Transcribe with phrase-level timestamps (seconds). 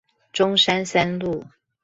[0.33, 1.45] 中山三路